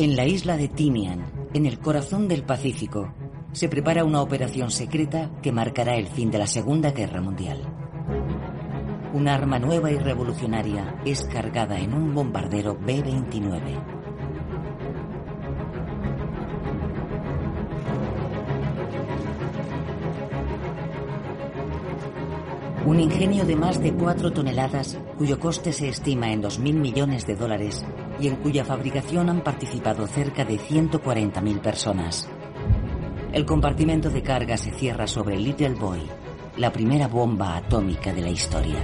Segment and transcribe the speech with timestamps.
[0.00, 3.12] En la isla de Tinian, en el corazón del Pacífico,
[3.52, 7.60] se prepara una operación secreta que marcará el fin de la Segunda Guerra Mundial.
[9.12, 13.60] Una arma nueva y revolucionaria es cargada en un bombardero B-29.
[22.86, 27.36] Un ingenio de más de 4 toneladas, cuyo coste se estima en 2.000 millones de
[27.36, 27.84] dólares
[28.20, 32.28] y en cuya fabricación han participado cerca de 140.000 personas.
[33.32, 36.02] El compartimento de carga se cierra sobre Little Boy,
[36.56, 38.78] la primera bomba atómica de la historia.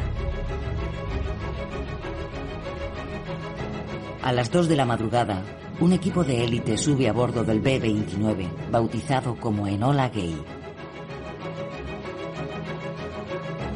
[4.22, 5.42] A las 2 de la madrugada,
[5.78, 10.36] un equipo de élite sube a bordo del B-29, bautizado como Enola Gay.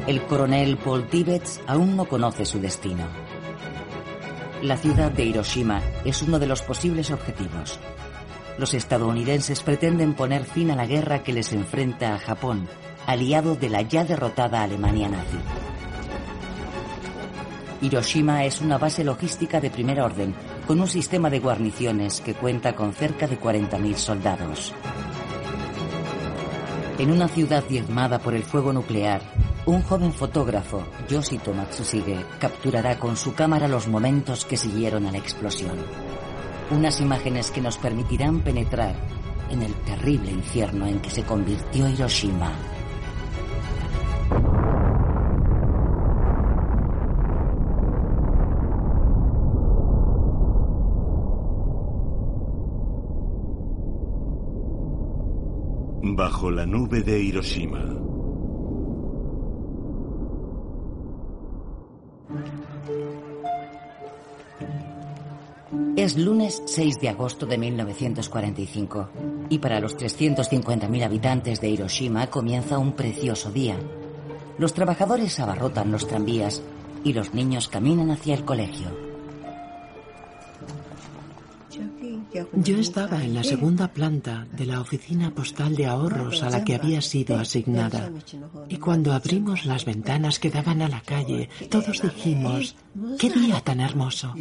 [0.07, 3.20] El coronel Paul Tibbets aún no conoce su destino.
[4.61, 7.79] La ciudad de Hiroshima es uno de los posibles objetivos.
[8.59, 12.67] Los estadounidenses pretenden poner fin a la guerra que les enfrenta a Japón,
[13.07, 15.39] aliado de la ya derrotada Alemania nazi.
[17.81, 20.35] Hiroshima es una base logística de primer orden,
[20.67, 24.75] con un sistema de guarniciones que cuenta con cerca de 40.000 soldados.
[26.97, 29.21] En una ciudad diezmada por el fuego nuclear,
[29.65, 35.17] un joven fotógrafo, Yoshito Matsushige, capturará con su cámara los momentos que siguieron a la
[35.17, 35.77] explosión.
[36.69, 38.95] Unas imágenes que nos permitirán penetrar
[39.49, 42.51] en el terrible infierno en que se convirtió Hiroshima.
[56.41, 57.83] Bajo la nube de Hiroshima.
[65.95, 69.09] Es lunes 6 de agosto de 1945
[69.49, 73.77] y para los 350.000 habitantes de Hiroshima comienza un precioso día.
[74.57, 76.63] Los trabajadores abarrotan los tranvías
[77.03, 79.10] y los niños caminan hacia el colegio.
[82.53, 86.75] Yo estaba en la segunda planta de la oficina postal de ahorros a la que
[86.75, 88.09] había sido asignada.
[88.69, 92.75] Y cuando abrimos las ventanas que daban a la calle, todos dijimos,
[93.19, 94.33] ¡qué día tan hermoso!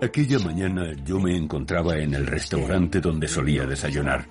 [0.00, 4.26] Aquella mañana yo me encontraba en el restaurante donde solía desayunar.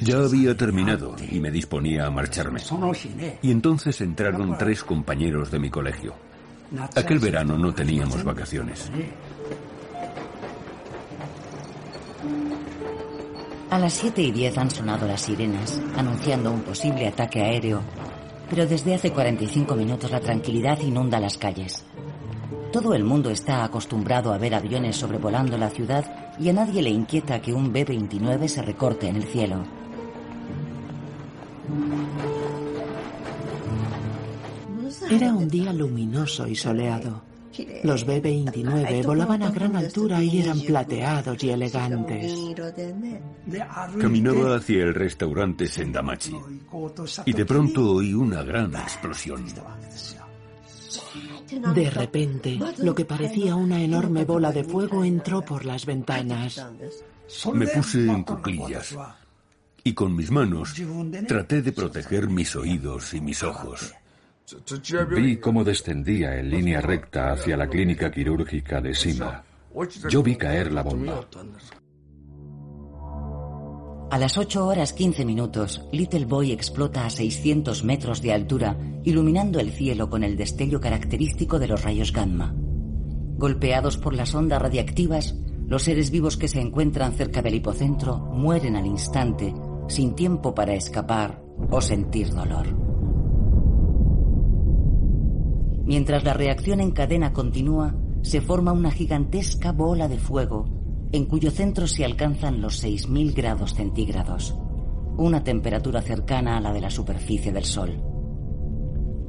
[0.00, 2.60] Ya había terminado y me disponía a marcharme.
[3.42, 6.14] Y entonces entraron tres compañeros de mi colegio.
[6.94, 8.90] Aquel verano no teníamos vacaciones.
[13.70, 17.80] A las 7 y 10 han sonado las sirenas, anunciando un posible ataque aéreo,
[18.48, 21.84] pero desde hace 45 minutos la tranquilidad inunda las calles.
[22.72, 26.90] Todo el mundo está acostumbrado a ver aviones sobrevolando la ciudad y a nadie le
[26.90, 29.64] inquieta que un B-29 se recorte en el cielo.
[35.08, 37.29] Era un día luminoso y soleado.
[37.82, 42.34] Los B-29 volaban a gran altura y eran plateados y elegantes.
[43.98, 46.36] Caminaba hacia el restaurante Sendamachi
[47.26, 49.44] y de pronto oí una gran explosión.
[51.74, 56.64] De repente, lo que parecía una enorme bola de fuego entró por las ventanas.
[57.52, 58.96] Me puse en cuclillas
[59.82, 60.74] y con mis manos
[61.26, 63.94] traté de proteger mis oídos y mis ojos.
[65.10, 69.44] Vi cómo descendía en línea recta hacia la clínica quirúrgica de Sima.
[70.08, 71.26] Yo vi caer la bomba.
[74.10, 79.60] A las 8 horas 15 minutos, Little Boy explota a 600 metros de altura, iluminando
[79.60, 82.52] el cielo con el destello característico de los rayos gamma.
[83.36, 85.36] Golpeados por las ondas radiactivas,
[85.68, 89.54] los seres vivos que se encuentran cerca del hipocentro mueren al instante,
[89.88, 91.40] sin tiempo para escapar
[91.70, 92.89] o sentir dolor.
[95.90, 100.66] Mientras la reacción en cadena continúa, se forma una gigantesca bola de fuego,
[101.10, 104.54] en cuyo centro se alcanzan los 6.000 grados centígrados,
[105.16, 108.00] una temperatura cercana a la de la superficie del Sol.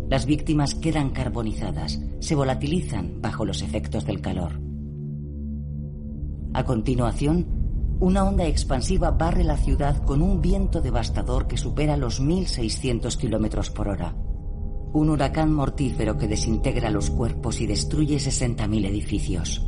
[0.07, 4.61] Las víctimas quedan carbonizadas, se volatilizan bajo los efectos del calor.
[6.53, 12.21] A continuación, una onda expansiva barre la ciudad con un viento devastador que supera los
[12.21, 14.15] 1.600 kilómetros por hora.
[14.93, 19.65] Un huracán mortífero que desintegra los cuerpos y destruye 60.000 edificios.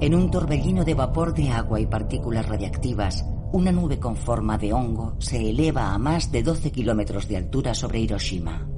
[0.00, 4.72] En un torbellino de vapor de agua y partículas radiactivas, una nube con forma de
[4.72, 8.68] hongo se eleva a más de 12 kilómetros de altura sobre Hiroshima.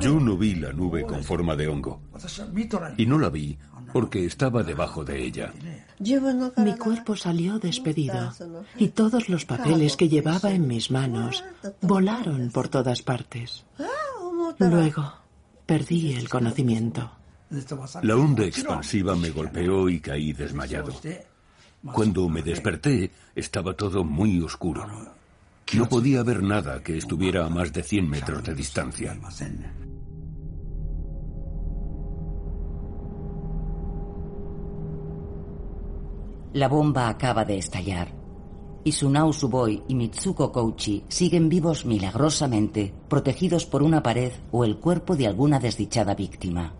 [0.00, 2.02] Yo no vi la nube con forma de hongo.
[2.98, 3.58] Y no la vi
[3.92, 5.52] porque estaba debajo de ella.
[6.56, 8.32] Mi cuerpo salió despedido
[8.76, 11.44] y todos los papeles que llevaba en mis manos
[11.80, 13.64] volaron por todas partes.
[14.58, 15.12] Luego
[15.66, 17.10] perdí el conocimiento.
[18.02, 20.92] La onda expansiva me golpeó y caí desmayado.
[21.84, 24.86] Cuando me desperté, estaba todo muy oscuro.
[25.74, 29.16] No podía ver nada que estuviera a más de 100 metros de distancia.
[36.54, 38.12] La bomba acaba de estallar.
[38.84, 45.16] Isunao Suboi y Mitsuko Kouchi siguen vivos milagrosamente, protegidos por una pared o el cuerpo
[45.16, 46.74] de alguna desdichada víctima.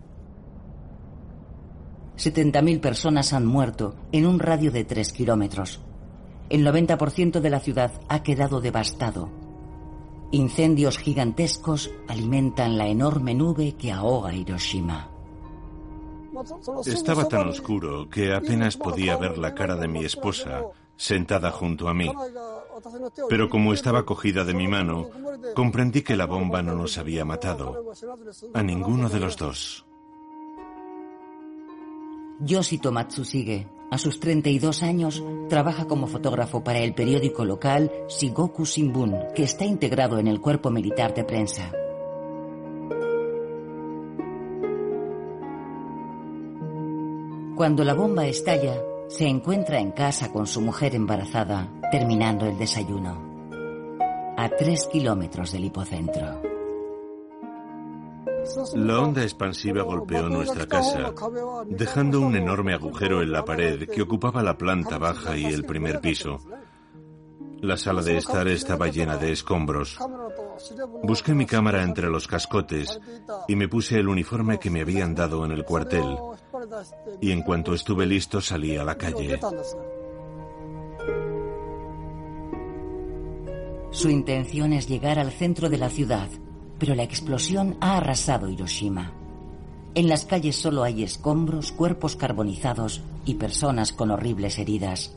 [2.17, 5.81] 70.000 personas han muerto en un radio de 3 kilómetros.
[6.49, 9.31] El 90% de la ciudad ha quedado devastado.
[10.31, 15.12] Incendios gigantescos alimentan la enorme nube que ahoga Hiroshima.
[16.85, 20.63] Estaba tan oscuro que apenas podía ver la cara de mi esposa
[20.95, 22.11] sentada junto a mí.
[23.29, 25.09] Pero como estaba cogida de mi mano,
[25.55, 27.93] comprendí que la bomba no nos había matado.
[28.53, 29.85] A ninguno de los dos.
[32.39, 39.15] Yoshito Matsushige, a sus 32 años, trabaja como fotógrafo para el periódico local Shigoku Shimbun,
[39.35, 41.71] que está integrado en el cuerpo militar de prensa.
[47.55, 53.21] Cuando la bomba estalla, se encuentra en casa con su mujer embarazada, terminando el desayuno.
[54.35, 56.41] A tres kilómetros del hipocentro.
[58.73, 61.13] La onda expansiva golpeó nuestra casa,
[61.67, 66.01] dejando un enorme agujero en la pared que ocupaba la planta baja y el primer
[66.01, 66.39] piso.
[67.61, 69.97] La sala de estar estaba llena de escombros.
[71.03, 72.99] Busqué mi cámara entre los cascotes
[73.47, 76.17] y me puse el uniforme que me habían dado en el cuartel.
[77.21, 79.39] Y en cuanto estuve listo salí a la calle.
[83.91, 86.27] Su intención es llegar al centro de la ciudad,
[86.79, 89.13] pero la explosión ha arrasado Hiroshima.
[89.95, 95.13] En las calles solo hay escombros, cuerpos carbonizados y personas con horribles heridas.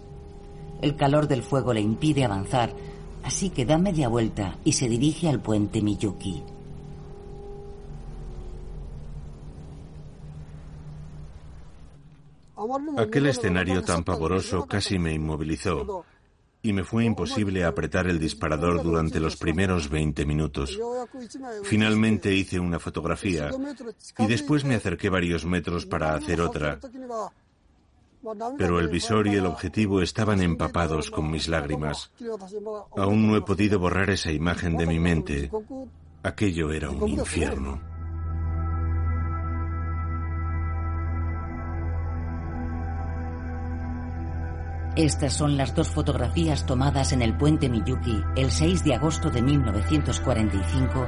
[0.83, 2.75] El calor del fuego le impide avanzar,
[3.23, 6.43] así que da media vuelta y se dirige al puente Miyuki.
[12.97, 16.05] Aquel escenario tan pavoroso casi me inmovilizó
[16.63, 20.79] y me fue imposible apretar el disparador durante los primeros 20 minutos.
[21.63, 23.51] Finalmente hice una fotografía
[24.19, 26.81] y después me acerqué varios metros para hacer otra.
[28.59, 32.11] Pero el visor y el objetivo estaban empapados con mis lágrimas.
[32.97, 35.51] Aún no he podido borrar esa imagen de mi mente.
[36.25, 37.81] Aquello era un infierno.
[44.97, 49.43] Estas son las dos fotografías tomadas en el puente Miyuki el 6 de agosto de
[49.43, 51.07] 1945,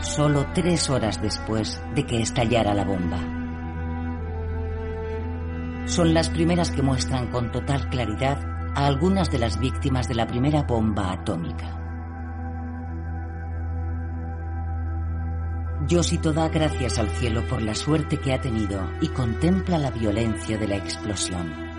[0.00, 3.18] solo tres horas después de que estallara la bomba.
[5.86, 8.40] Son las primeras que muestran con total claridad
[8.74, 11.76] a algunas de las víctimas de la primera bomba atómica.
[15.86, 20.58] Yoshito da gracias al cielo por la suerte que ha tenido y contempla la violencia
[20.58, 21.69] de la explosión.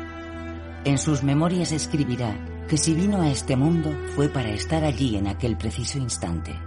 [0.83, 2.35] En sus memorias escribirá
[2.67, 6.59] que si vino a este mundo fue para estar allí en aquel preciso instante.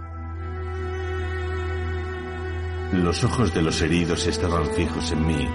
[2.93, 5.47] Los ojos de los heridos estaban fijos en mí,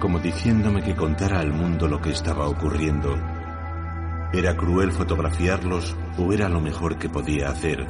[0.00, 3.16] como diciéndome que contara al mundo lo que estaba ocurriendo.
[4.32, 7.86] ¿Era cruel fotografiarlos o era lo mejor que podía hacer?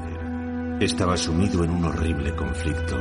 [0.80, 2.98] Estaba sumido en un horrible conflicto.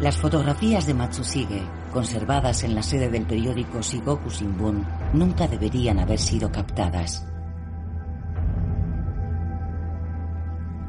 [0.00, 6.18] Las fotografías de Matsushige, conservadas en la sede del periódico Shigoku Shimbun, nunca deberían haber
[6.18, 7.26] sido captadas.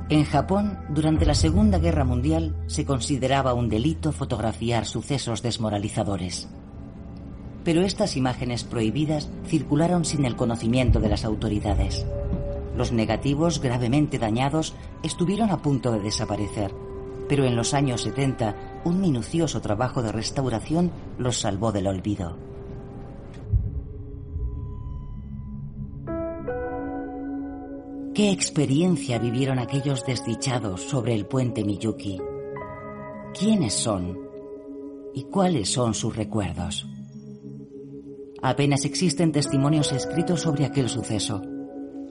[0.09, 6.49] En Japón, durante la Segunda Guerra Mundial, se consideraba un delito fotografiar sucesos desmoralizadores.
[7.63, 12.05] Pero estas imágenes prohibidas circularon sin el conocimiento de las autoridades.
[12.75, 16.87] Los negativos gravemente dañados estuvieron a punto de desaparecer
[17.27, 22.38] pero en los años 70 un minucioso trabajo de restauración los salvó del olvido.
[28.13, 32.19] ¿Qué experiencia vivieron aquellos desdichados sobre el puente Miyuki?
[33.38, 34.17] ¿Quiénes son?
[35.13, 36.88] ¿Y cuáles son sus recuerdos?
[38.41, 41.43] Apenas existen testimonios escritos sobre aquel suceso,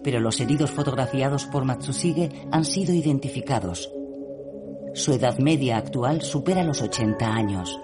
[0.04, 3.90] pero los heridos fotografiados por Matsushige han sido identificados.
[4.96, 7.78] Su edad media actual supera los 80 años.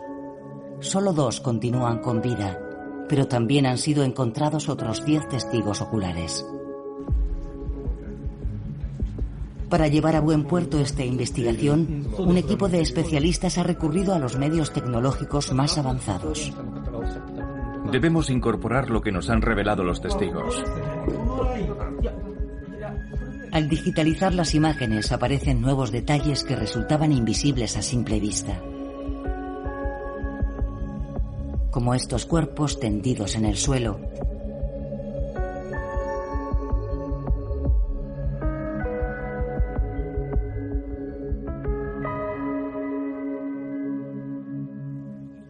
[0.81, 2.59] Solo dos continúan con vida,
[3.07, 6.43] pero también han sido encontrados otros 10 testigos oculares.
[9.69, 14.39] Para llevar a buen puerto esta investigación, un equipo de especialistas ha recurrido a los
[14.39, 16.51] medios tecnológicos más avanzados.
[17.93, 20.65] Debemos incorporar lo que nos han revelado los testigos.
[23.53, 28.59] Al digitalizar las imágenes aparecen nuevos detalles que resultaban invisibles a simple vista.
[31.71, 34.01] Como estos cuerpos tendidos en el suelo,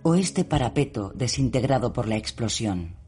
[0.03, 3.02] o este parapeto desintegrado por la explosión.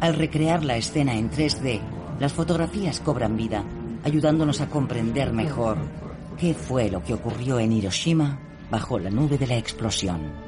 [0.00, 1.80] Al recrear la escena en 3D,
[2.20, 3.64] las fotografías cobran vida,
[4.04, 5.78] ayudándonos a comprender mejor
[6.38, 8.38] qué fue lo que ocurrió en Hiroshima
[8.70, 10.47] bajo la nube de la explosión.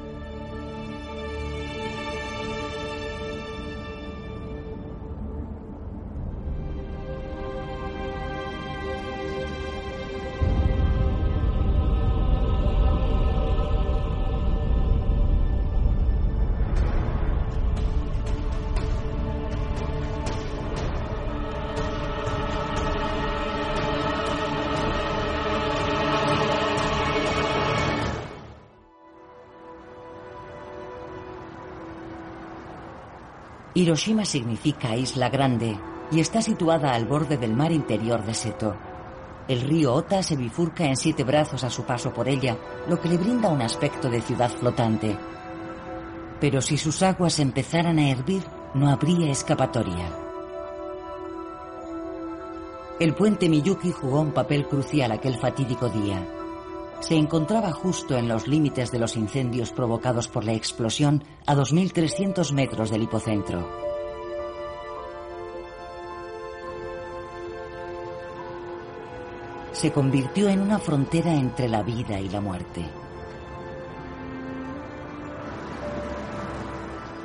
[33.81, 35.75] Hiroshima significa isla grande
[36.11, 38.75] y está situada al borde del mar interior de Seto.
[39.47, 42.55] El río Ota se bifurca en siete brazos a su paso por ella,
[42.87, 45.17] lo que le brinda un aspecto de ciudad flotante.
[46.39, 48.43] Pero si sus aguas empezaran a hervir,
[48.75, 50.15] no habría escapatoria.
[52.99, 56.23] El puente Miyuki jugó un papel crucial aquel fatídico día
[57.01, 62.53] se encontraba justo en los límites de los incendios provocados por la explosión a 2.300
[62.53, 63.67] metros del hipocentro.
[69.71, 72.87] Se convirtió en una frontera entre la vida y la muerte.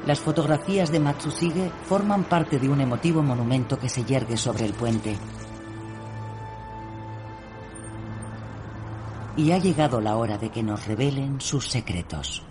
[0.06, 4.72] Las fotografías de Matsushige forman parte de un emotivo monumento que se yergue sobre el
[4.72, 5.16] puente.
[9.36, 12.42] Y ha llegado la hora de que nos revelen sus secretos.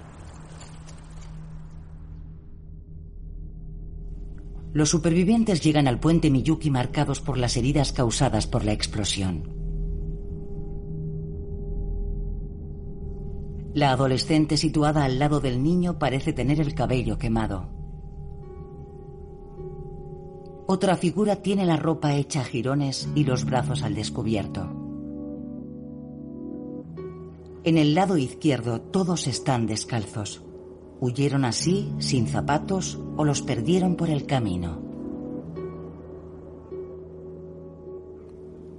[4.74, 9.56] Los supervivientes llegan al puente Miyuki marcados por las heridas causadas por la explosión.
[13.74, 17.70] La adolescente situada al lado del niño parece tener el cabello quemado.
[20.68, 24.85] Otra figura tiene la ropa hecha a jirones y los brazos al descubierto.
[27.66, 30.44] En el lado izquierdo todos están descalzos.
[31.00, 34.80] Huyeron así, sin zapatos, o los perdieron por el camino.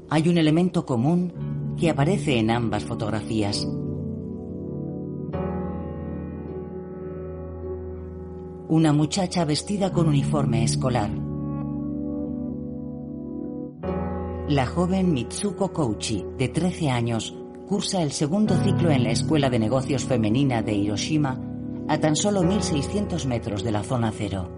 [0.09, 3.67] Hay un elemento común que aparece en ambas fotografías.
[8.69, 11.11] Una muchacha vestida con uniforme escolar.
[14.49, 17.35] La joven Mitsuko Kouchi, de 13 años,
[17.67, 21.41] cursa el segundo ciclo en la Escuela de Negocios Femenina de Hiroshima,
[21.89, 24.49] a tan solo 1.600 metros de la zona cero.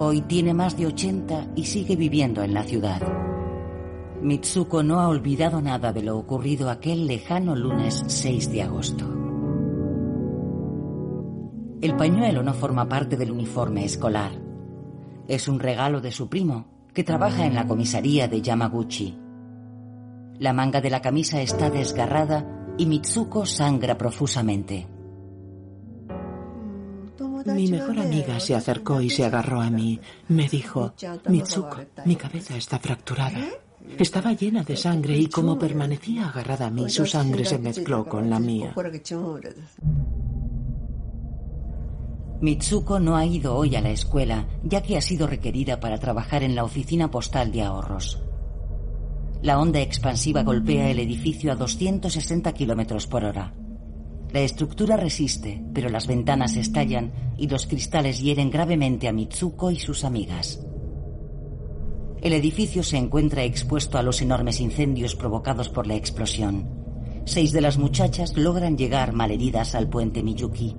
[0.00, 3.00] Hoy tiene más de 80 y sigue viviendo en la ciudad.
[4.20, 9.04] Mitsuko no ha olvidado nada de lo ocurrido aquel lejano lunes 6 de agosto.
[11.80, 14.32] El pañuelo no forma parte del uniforme escolar.
[15.28, 19.19] Es un regalo de su primo, que trabaja en la comisaría de Yamaguchi.
[20.40, 22.46] La manga de la camisa está desgarrada
[22.78, 24.88] y Mitsuko sangra profusamente.
[27.44, 30.00] Mi mejor amiga se acercó y se agarró a mí.
[30.28, 30.94] Me dijo,
[31.28, 33.38] Mitsuko, mi cabeza está fracturada.
[33.98, 38.30] Estaba llena de sangre y como permanecía agarrada a mí, su sangre se mezcló con
[38.30, 38.74] la mía.
[42.40, 46.42] Mitsuko no ha ido hoy a la escuela, ya que ha sido requerida para trabajar
[46.42, 48.22] en la oficina postal de ahorros.
[49.42, 53.54] La onda expansiva golpea el edificio a 260 kilómetros por hora.
[54.32, 59.80] La estructura resiste, pero las ventanas estallan y los cristales hieren gravemente a Mitsuko y
[59.80, 60.60] sus amigas.
[62.20, 66.68] El edificio se encuentra expuesto a los enormes incendios provocados por la explosión.
[67.24, 70.76] Seis de las muchachas logran llegar malheridas al puente Miyuki.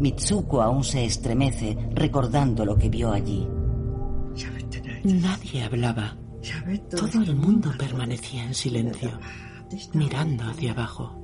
[0.00, 3.46] Mitsuko aún se estremece recordando lo que vio allí.
[5.04, 6.16] Nadie hablaba.
[6.90, 9.10] Todo el mundo permanecía en silencio,
[9.94, 11.16] mirando hacia abajo.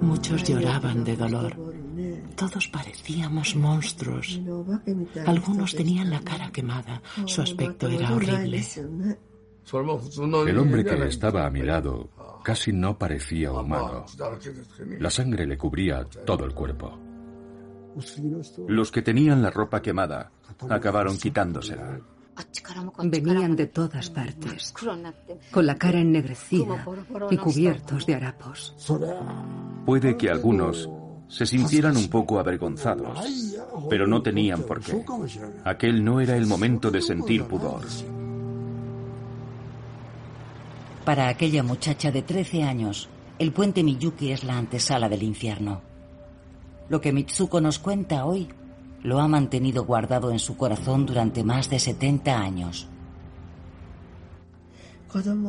[0.00, 1.56] Muchos lloraban de dolor.
[2.36, 4.40] Todos parecíamos monstruos.
[5.26, 7.02] Algunos tenían la cara quemada.
[7.26, 8.62] Su aspecto era horrible.
[10.46, 12.08] El hombre que estaba a mi lado
[12.42, 14.06] casi no parecía humano.
[14.98, 16.98] La sangre le cubría todo el cuerpo.
[18.68, 20.30] Los que tenían la ropa quemada
[20.68, 22.00] acabaron quitándosela.
[23.04, 24.72] Venían de todas partes,
[25.50, 26.86] con la cara ennegrecida
[27.30, 28.74] y cubiertos de harapos.
[29.84, 30.88] Puede que algunos
[31.28, 33.56] se sintieran un poco avergonzados,
[33.90, 35.04] pero no tenían por qué.
[35.64, 37.82] Aquel no era el momento de sentir pudor.
[41.04, 45.80] Para aquella muchacha de 13 años, el puente Miyuki es la antesala del infierno.
[46.88, 48.48] Lo que Mitsuko nos cuenta hoy
[49.02, 52.88] lo ha mantenido guardado en su corazón durante más de 70 años.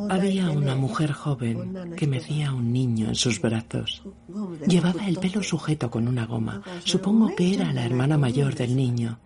[0.08, 4.02] Había una mujer joven que medía a un niño en sus brazos.
[4.66, 6.62] Llevaba el pelo sujeto con una goma.
[6.84, 9.18] Supongo que era la hermana mayor del niño.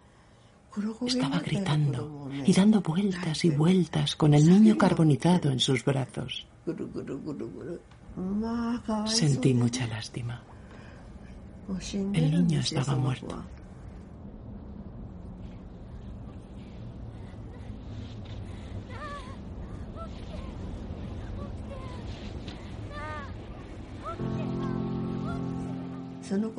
[1.06, 6.46] Estaba gritando y dando vueltas y vueltas con el niño carbonizado en sus brazos.
[9.06, 10.42] Sentí mucha lástima.
[12.12, 13.44] El niño estaba muerto.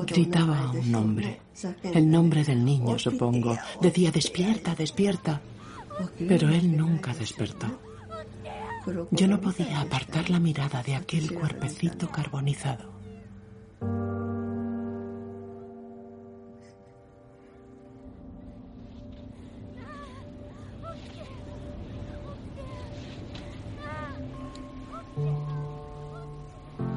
[0.05, 1.39] Gritaba un nombre,
[1.84, 3.57] el nombre del niño, supongo.
[3.81, 5.41] Decía, despierta, despierta.
[6.17, 7.67] Pero él nunca despertó.
[9.12, 12.93] Yo no podía apartar la mirada de aquel cuerpecito carbonizado.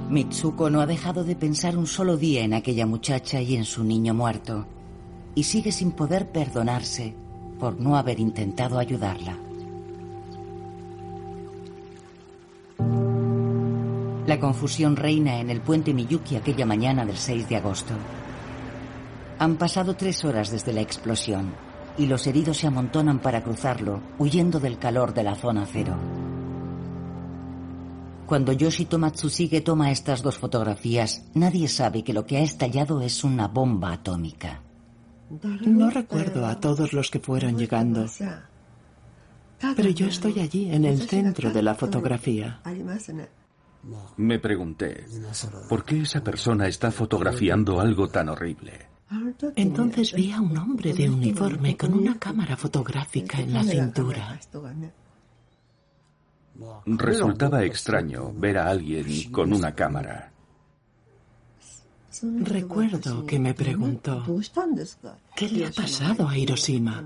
[0.09, 3.85] Mitsuko no ha dejado de pensar un solo día en aquella muchacha y en su
[3.85, 4.67] niño muerto,
[5.35, 7.15] y sigue sin poder perdonarse
[7.61, 9.37] por no haber intentado ayudarla.
[14.27, 17.95] La confusión reina en el puente Miyuki aquella mañana del 6 de agosto.
[19.39, 21.53] Han pasado tres horas desde la explosión
[21.99, 25.97] y los heridos se amontonan para cruzarlo, huyendo del calor de la zona cero.
[28.29, 33.25] Cuando Yoshito Matsushige toma estas dos fotografías, nadie sabe que lo que ha estallado es
[33.25, 34.61] una bomba atómica.
[35.65, 38.05] No recuerdo a todos los que fueron llegando,
[39.75, 42.61] pero yo estoy allí, en el centro de la fotografía.
[44.19, 45.07] Me pregunté,
[45.71, 48.91] ¿por qué esa persona está fotografiando algo tan horrible?
[49.57, 54.39] Entonces vi a un hombre de uniforme con una cámara fotográfica en la cintura.
[56.87, 60.33] Resultaba extraño ver a alguien con una cámara.
[62.41, 64.25] Recuerdo que me preguntó,
[65.37, 67.05] ¿qué le ha pasado a Hiroshima?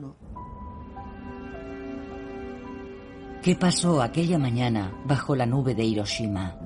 [3.43, 6.57] ¿Qué pasó aquella mañana bajo la nube de Hiroshima?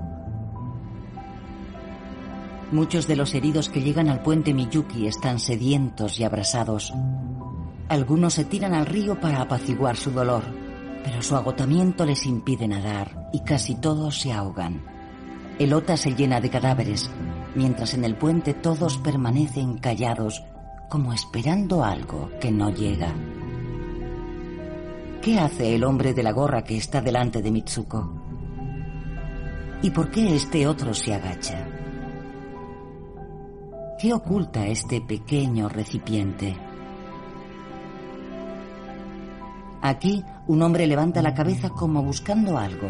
[2.70, 6.92] Muchos de los heridos que llegan al puente Miyuki están sedientos y abrasados.
[7.88, 10.65] Algunos se tiran al río para apaciguar su dolor
[11.06, 14.82] pero su agotamiento les impide nadar y casi todos se ahogan.
[15.56, 17.08] El Ota se llena de cadáveres,
[17.54, 20.42] mientras en el puente todos permanecen callados,
[20.90, 23.14] como esperando algo que no llega.
[25.22, 28.12] ¿Qué hace el hombre de la gorra que está delante de Mitsuko?
[29.82, 31.68] ¿Y por qué este otro se agacha?
[34.00, 36.65] ¿Qué oculta este pequeño recipiente?
[39.86, 42.88] Aquí un hombre levanta la cabeza como buscando algo.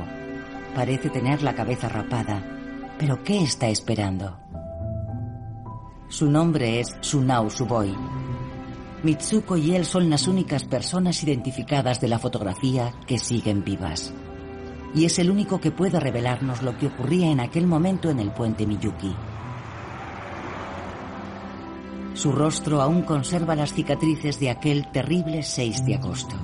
[0.75, 2.43] Parece tener la cabeza rapada.
[2.99, 4.39] ¿Pero qué está esperando?
[6.09, 7.95] Su nombre es Sunao Suboi.
[9.03, 14.15] Mitsuko y él son las únicas personas identificadas de la fotografía que siguen vivas.
[14.95, 18.31] Y es el único que puede revelarnos lo que ocurría en aquel momento en el
[18.31, 19.15] puente Miyuki.
[22.15, 26.37] Su rostro aún conserva las cicatrices de aquel terrible 6 de agosto.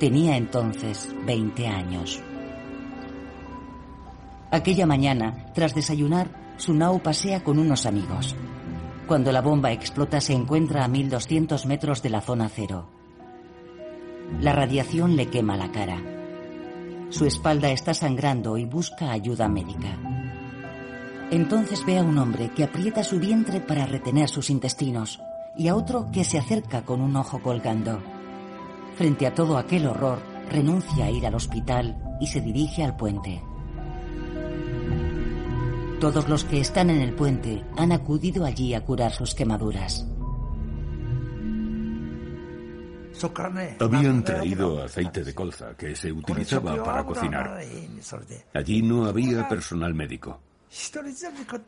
[0.00, 2.22] Tenía entonces 20 años.
[4.50, 8.34] Aquella mañana, tras desayunar, Sunao pasea con unos amigos.
[9.06, 12.88] Cuando la bomba explota se encuentra a 1200 metros de la zona cero.
[14.40, 16.00] La radiación le quema la cara.
[17.10, 19.98] Su espalda está sangrando y busca ayuda médica.
[21.30, 25.20] Entonces ve a un hombre que aprieta su vientre para retener sus intestinos
[25.58, 28.19] y a otro que se acerca con un ojo colgando.
[29.00, 30.18] Frente a todo aquel horror,
[30.50, 33.40] renuncia a ir al hospital y se dirige al puente.
[35.98, 40.06] Todos los que están en el puente han acudido allí a curar sus quemaduras.
[43.80, 47.58] Habían traído aceite de colza que se utilizaba para cocinar.
[48.52, 50.42] Allí no había personal médico.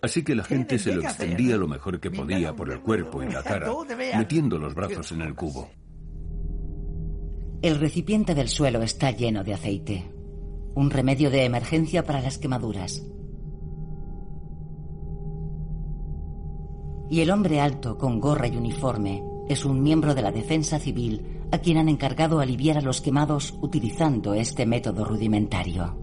[0.02, 3.32] Así que la gente se lo extendía lo mejor que podía por el cuerpo y
[3.32, 3.72] la cara,
[4.18, 5.70] metiendo los brazos en el cubo.
[7.62, 10.10] El recipiente del suelo está lleno de aceite.
[10.74, 13.06] Un remedio de emergencia para las quemaduras.
[17.08, 21.24] Y el hombre alto, con gorra y uniforme, es un miembro de la defensa civil
[21.52, 25.96] a quien han encargado aliviar a los quemados utilizando este método rudimentario.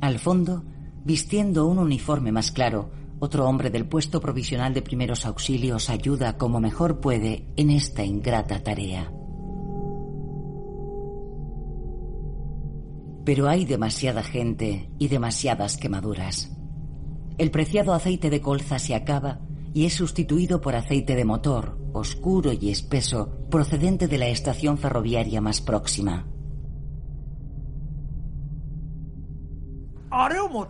[0.00, 0.64] Al fondo,
[1.04, 2.90] vistiendo un uniforme más claro,
[3.24, 8.64] otro hombre del puesto provisional de primeros auxilios ayuda como mejor puede en esta ingrata
[8.64, 9.12] tarea.
[13.24, 16.50] Pero hay demasiada gente y demasiadas quemaduras.
[17.38, 19.38] El preciado aceite de colza se acaba
[19.72, 25.40] y es sustituido por aceite de motor, oscuro y espeso, procedente de la estación ferroviaria
[25.40, 26.31] más próxima.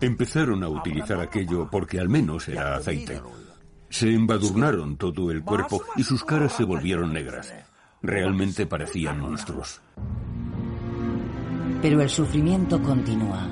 [0.01, 3.21] Empezaron a utilizar aquello porque al menos era aceite.
[3.89, 7.53] Se embadurnaron todo el cuerpo y sus caras se volvieron negras.
[8.01, 9.81] Realmente parecían monstruos.
[11.81, 13.49] Pero el sufrimiento continúa.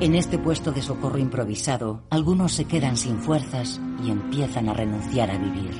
[0.00, 5.30] En este puesto de socorro improvisado, algunos se quedan sin fuerzas y empiezan a renunciar
[5.30, 5.72] a vivir.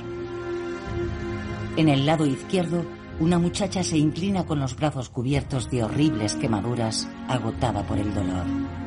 [1.76, 2.85] En el lado izquierdo,
[3.20, 8.80] una muchacha se inclina con los brazos cubiertos de horribles quemaduras, agotada por el dolor.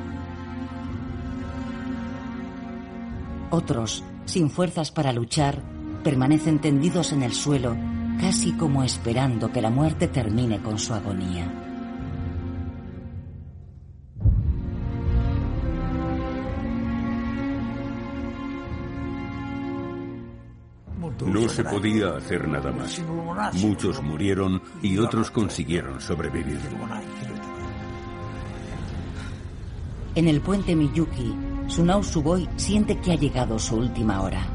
[3.54, 5.62] Otros, sin fuerzas para luchar,
[6.04, 7.78] permanecen tendidos en el suelo,
[8.20, 11.54] casi como esperando que la muerte termine con su agonía.
[21.24, 23.00] No se podía hacer nada más.
[23.62, 26.60] Muchos murieron y otros consiguieron sobrevivir.
[30.16, 34.46] En el puente Miyuki, Sunao Suboi siente que ha llegado su última hora.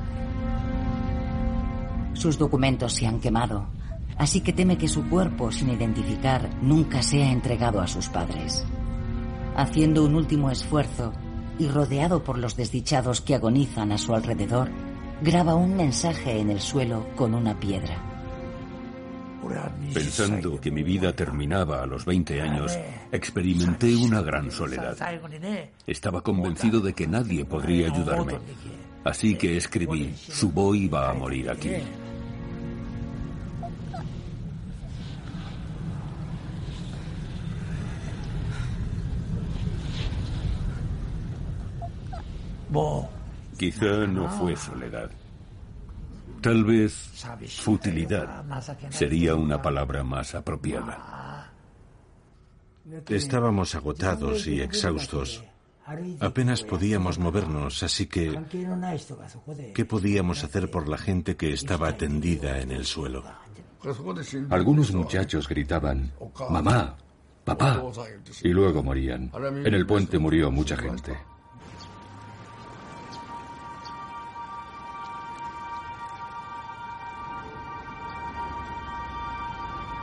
[2.13, 3.67] Sus documentos se han quemado,
[4.17, 8.65] así que teme que su cuerpo, sin identificar, nunca sea entregado a sus padres.
[9.57, 11.13] Haciendo un último esfuerzo
[11.59, 14.71] y rodeado por los desdichados que agonizan a su alrededor,
[15.21, 18.08] graba un mensaje en el suelo con una piedra.
[19.95, 22.79] Pensando que mi vida terminaba a los 20 años,
[23.13, 24.97] experimenté una gran soledad.
[25.87, 28.39] Estaba convencido de que nadie podría ayudarme.
[29.05, 31.71] Así que escribí, Subo va a morir aquí.
[43.59, 45.11] Quizá no fue soledad.
[46.41, 46.93] Tal vez
[47.61, 48.45] futilidad
[48.91, 51.53] sería una palabra más apropiada.
[53.09, 55.45] Estábamos agotados y exhaustos.
[56.21, 58.39] Apenas podíamos movernos, así que
[59.75, 63.25] ¿qué podíamos hacer por la gente que estaba tendida en el suelo?
[64.51, 66.13] Algunos muchachos gritaban,
[66.51, 66.97] mamá,
[67.45, 67.83] papá,
[68.43, 69.31] y luego morían.
[69.65, 71.17] En el puente murió mucha gente.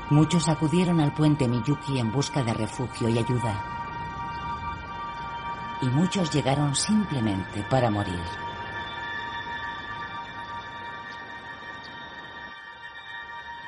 [0.09, 3.63] Muchos acudieron al puente Miyuki en busca de refugio y ayuda.
[5.81, 8.21] Y muchos llegaron simplemente para morir.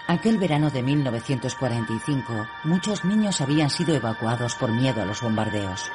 [0.08, 5.91] Aquel verano de 1945, muchos niños habían sido evacuados por miedo a los bombardeos.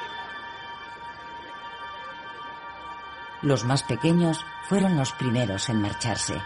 [3.41, 6.39] Los más pequeños fueron los primeros en marcharse.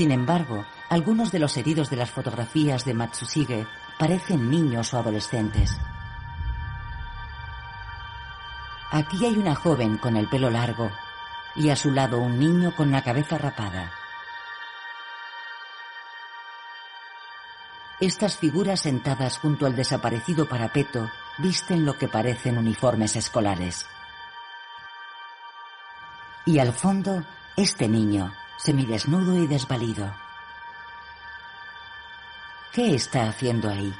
[0.00, 3.66] Sin embargo, algunos de los heridos de las fotografías de Matsushige
[3.98, 5.76] parecen niños o adolescentes.
[8.90, 10.90] Aquí hay una joven con el pelo largo
[11.54, 13.92] y a su lado un niño con la cabeza rapada.
[18.00, 23.84] Estas figuras sentadas junto al desaparecido parapeto visten lo que parecen uniformes escolares.
[26.46, 27.22] Y al fondo,
[27.54, 28.32] este niño,
[28.62, 30.12] semidesnudo y desvalido.
[32.72, 33.92] ¿Qué está haciendo ahí?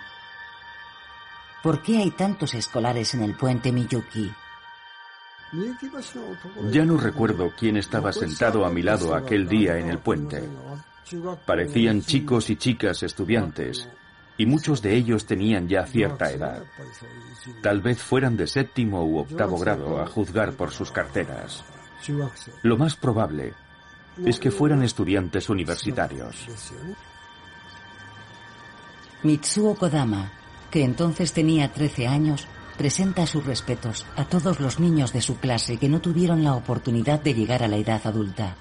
[1.62, 4.32] ¿Por qué hay tantos escolares en el puente Miyuki?
[6.70, 10.48] Ya no recuerdo quién estaba sentado a mi lado aquel día en el puente.
[11.44, 13.88] Parecían chicos y chicas estudiantes,
[14.38, 16.62] y muchos de ellos tenían ya cierta edad.
[17.62, 21.64] Tal vez fueran de séptimo u octavo grado a juzgar por sus carteras.
[22.62, 23.52] Lo más probable
[24.24, 26.46] es que fueran estudiantes universitarios.
[29.22, 30.32] Mitsuo Kodama,
[30.70, 32.46] que entonces tenía 13 años,
[32.78, 37.20] presenta sus respetos a todos los niños de su clase que no tuvieron la oportunidad
[37.20, 38.56] de llegar a la edad adulta.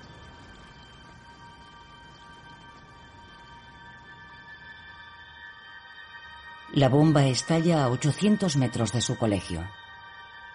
[6.73, 9.63] La bomba estalla a 800 metros de su colegio.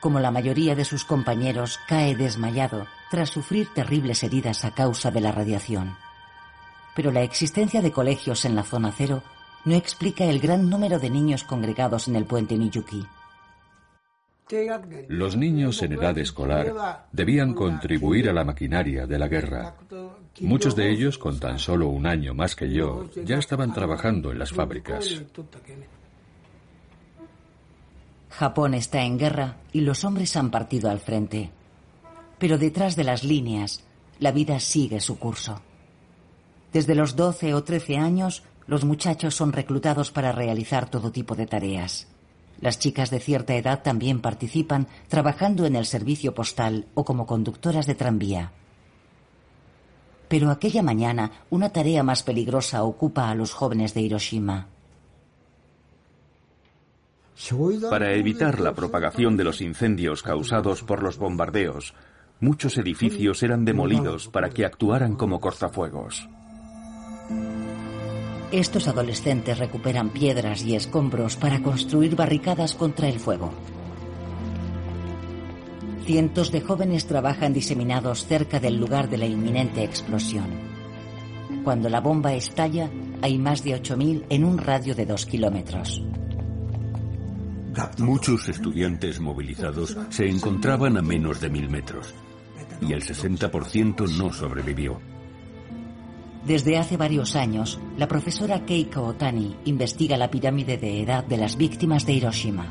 [0.05, 5.23] Como la mayoría de sus compañeros, cae desmayado tras sufrir terribles heridas a causa de
[5.23, 5.97] la radiación.
[6.95, 9.23] Pero la existencia de colegios en la zona cero
[9.65, 13.07] no explica el gran número de niños congregados en el puente Miyuki.
[15.09, 19.75] Los niños en edad escolar debían contribuir a la maquinaria de la guerra.
[20.41, 24.39] Muchos de ellos, con tan solo un año más que yo, ya estaban trabajando en
[24.39, 25.23] las fábricas.
[28.37, 31.53] Japón está en guerra y los hombres han partido al frente.
[32.37, 33.85] Pero detrás de las líneas,
[34.19, 35.63] la vida sigue su curso.
[36.73, 41.47] Desde los 12 o 13 años, los muchachos son reclutados para realizar todo tipo de
[41.47, 42.09] tareas.
[42.61, 47.87] Las chicas de cierta edad también participan trabajando en el servicio postal o como conductoras
[47.87, 48.51] de tranvía.
[50.27, 54.74] Pero aquella mañana una tarea más peligrosa ocupa a los jóvenes de Hiroshima.
[57.91, 61.95] Para evitar la propagación de los incendios causados por los bombardeos,
[62.41, 66.29] muchos edificios eran demolidos para que actuaran como cortafuegos.
[68.53, 73.53] Estos adolescentes recuperan piedras y escombros para construir barricadas contra el fuego.
[76.05, 80.47] Cientos de jóvenes trabajan diseminados cerca del lugar de la inminente explosión.
[81.65, 82.91] Cuando la bomba estalla,
[83.23, 86.05] hay más de 8.000 en un radio de dos kilómetros.
[87.99, 92.15] Muchos estudiantes movilizados se encontraban a menos de mil metros
[92.81, 95.01] y el 60% no sobrevivió.
[96.45, 101.57] Desde hace varios años, la profesora Keiko Otani investiga la pirámide de edad de las
[101.57, 102.67] víctimas de Hiroshima.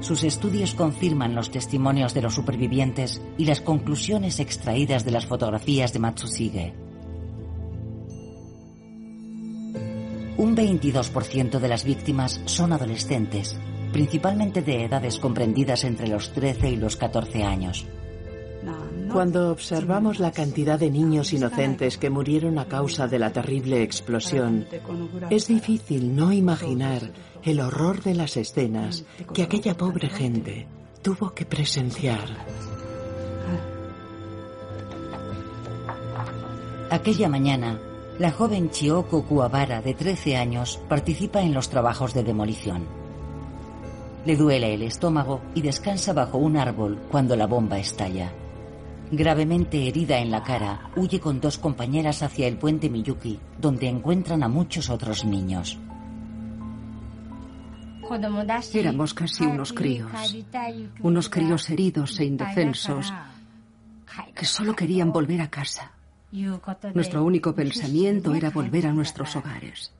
[0.00, 5.92] Sus estudios confirman los testimonios de los supervivientes y las conclusiones extraídas de las fotografías
[5.92, 6.89] de Matsushige.
[10.40, 13.58] Un 22% de las víctimas son adolescentes,
[13.92, 17.86] principalmente de edades comprendidas entre los 13 y los 14 años.
[19.12, 24.66] Cuando observamos la cantidad de niños inocentes que murieron a causa de la terrible explosión,
[25.28, 30.66] es difícil no imaginar el horror de las escenas que aquella pobre gente
[31.02, 32.46] tuvo que presenciar.
[36.88, 37.78] Aquella mañana,
[38.20, 42.86] la joven Chioko Kuwabara, de 13 años, participa en los trabajos de demolición.
[44.26, 48.30] Le duele el estómago y descansa bajo un árbol cuando la bomba estalla.
[49.10, 54.42] Gravemente herida en la cara, huye con dos compañeras hacia el puente Miyuki, donde encuentran
[54.42, 55.78] a muchos otros niños.
[58.74, 60.12] Éramos casi unos críos,
[61.00, 63.14] unos críos heridos e indefensos
[64.34, 65.92] que solo querían volver a casa.
[66.94, 69.92] Nuestro único pensamiento era volver a nuestros hogares.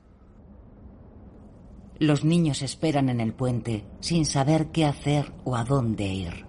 [1.99, 6.45] Los niños esperan en el puente sin saber qué hacer o a dónde ir.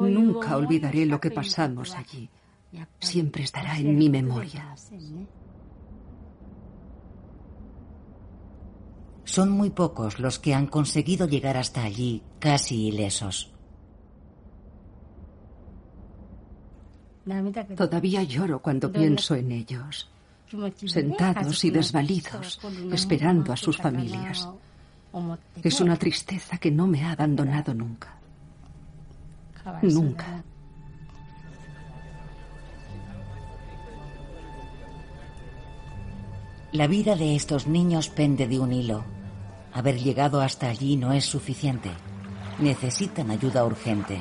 [0.00, 2.30] Nunca olvidaré lo que pasamos allí.
[2.98, 4.74] Siempre estará en mi memoria.
[9.24, 13.53] Son muy pocos los que han conseguido llegar hasta allí casi ilesos.
[17.76, 20.08] Todavía lloro cuando pienso en ellos,
[20.86, 22.60] sentados y desvalidos,
[22.92, 24.48] esperando a sus familias.
[25.62, 28.14] Es una tristeza que no me ha abandonado nunca.
[29.82, 30.44] Nunca.
[36.72, 39.04] La vida de estos niños pende de un hilo.
[39.72, 41.90] Haber llegado hasta allí no es suficiente.
[42.58, 44.20] Necesitan ayuda urgente.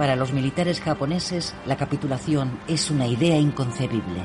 [0.00, 4.22] Para los militares japoneses, la capitulación es una idea inconcebible.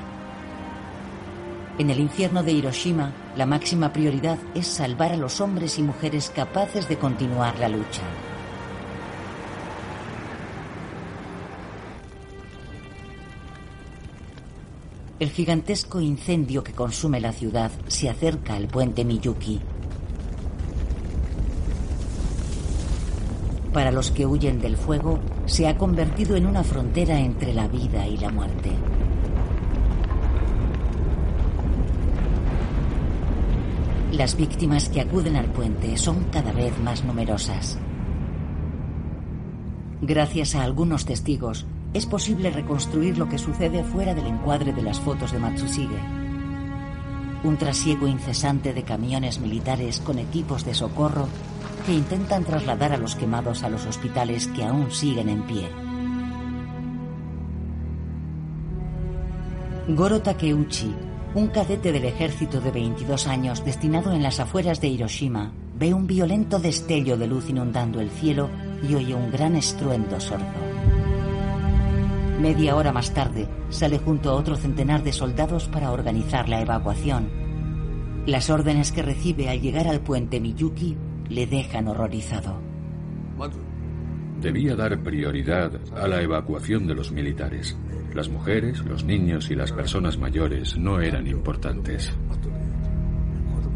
[1.77, 6.31] En el infierno de Hiroshima, la máxima prioridad es salvar a los hombres y mujeres
[6.33, 8.03] capaces de continuar la lucha.
[15.19, 19.59] El gigantesco incendio que consume la ciudad se acerca al puente Miyuki.
[23.75, 28.07] Para los que huyen del fuego, se ha convertido en una frontera entre la vida
[28.07, 28.71] y la muerte.
[34.13, 37.77] Las víctimas que acuden al puente son cada vez más numerosas.
[40.01, 45.01] Gracias a algunos testigos, es posible reconstruir lo que sucede fuera del encuadre de las
[45.01, 45.99] fotos de Matsushige.
[47.43, 51.27] Un trasiego incesante de camiones militares con equipos de socorro
[51.85, 55.69] que intentan trasladar a los quemados a los hospitales que aún siguen en pie.
[59.87, 60.93] Goro Takeuchi,
[61.35, 66.07] un cadete del ejército de 22 años destinado en las afueras de Hiroshima, ve un
[66.07, 68.49] violento destello de luz inundando el cielo
[68.81, 70.45] y oye un gran estruendo sordo.
[72.39, 77.29] Media hora más tarde, sale junto a otro centenar de soldados para organizar la evacuación.
[78.25, 80.97] Las órdenes que recibe al llegar al puente Miyuki
[81.29, 82.59] le dejan horrorizado.
[84.41, 87.75] Debía dar prioridad a la evacuación de los militares.
[88.13, 92.13] Las mujeres, los niños y las personas mayores no eran importantes.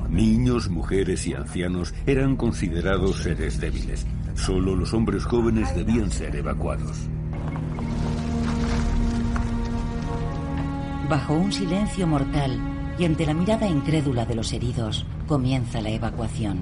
[0.10, 4.06] Niños, mujeres y ancianos eran considerados seres débiles.
[4.36, 7.10] Solo los hombres jóvenes debían ser evacuados.
[11.10, 12.60] Bajo un silencio mortal
[12.98, 16.60] y ante la mirada incrédula de los heridos, comienza la evacuación.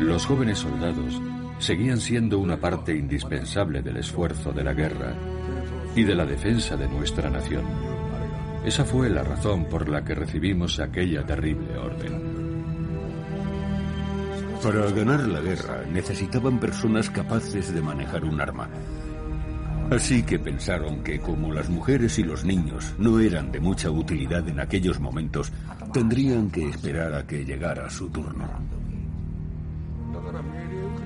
[0.00, 1.20] Los jóvenes soldados
[1.58, 5.12] seguían siendo una parte indispensable del esfuerzo de la guerra
[5.96, 7.64] y de la defensa de nuestra nación.
[8.64, 12.38] Esa fue la razón por la que recibimos aquella terrible orden.
[14.62, 18.68] Para ganar la guerra necesitaban personas capaces de manejar un arma.
[19.90, 24.46] Así que pensaron que como las mujeres y los niños no eran de mucha utilidad
[24.48, 25.50] en aquellos momentos,
[25.92, 28.77] tendrían que esperar a que llegara su turno.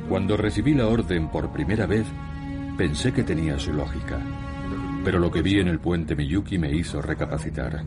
[0.08, 2.06] Cuando recibí la orden por primera vez,
[2.76, 4.18] pensé que tenía su lógica.
[5.04, 7.84] Pero lo que vi en el puente Miyuki me hizo recapacitar.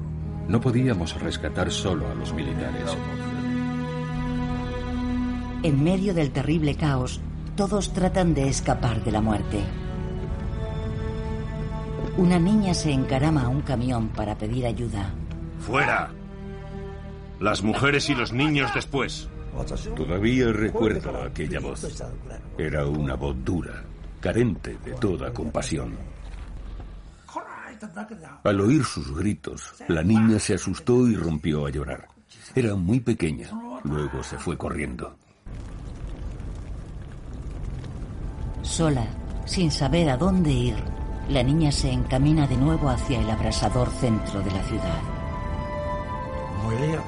[0.47, 2.95] No podíamos rescatar solo a los militares.
[5.63, 7.21] En medio del terrible caos,
[7.56, 9.60] todos tratan de escapar de la muerte.
[12.17, 15.10] Una niña se encarama a un camión para pedir ayuda.
[15.60, 16.12] ¡Fuera!
[17.39, 19.30] Las mujeres y los niños después.
[19.95, 21.87] Todavía recuerdo aquella voz.
[22.57, 23.83] Era una voz dura,
[24.19, 25.95] carente de toda compasión.
[28.43, 32.07] Al oír sus gritos, la niña se asustó y rompió a llorar.
[32.53, 33.49] Era muy pequeña.
[33.83, 35.15] Luego se fue corriendo.
[38.61, 39.07] Sola,
[39.45, 40.75] sin saber a dónde ir,
[41.29, 45.01] la niña se encamina de nuevo hacia el abrasador centro de la ciudad.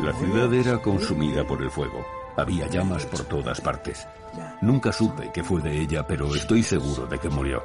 [0.02, 2.17] La ciudad era consumida por el fuego.
[2.38, 4.08] Había llamas por todas partes.
[4.62, 7.64] Nunca supe qué fue de ella, pero estoy seguro de que murió.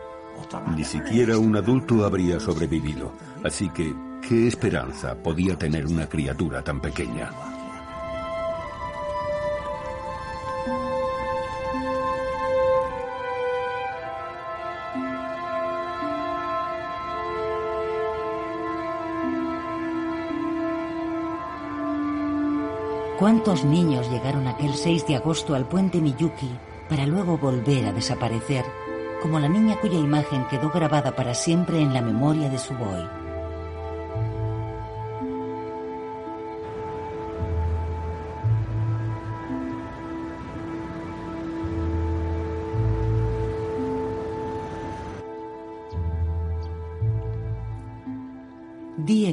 [0.74, 3.12] Ni siquiera un adulto habría sobrevivido.
[3.44, 3.94] Así que,
[4.26, 7.51] ¿qué esperanza podía tener una criatura tan pequeña?
[23.22, 26.50] ¿Cuántos niños llegaron aquel 6 de agosto al puente Miyuki
[26.88, 28.64] para luego volver a desaparecer,
[29.22, 33.21] como la niña cuya imagen quedó grabada para siempre en la memoria de su boy?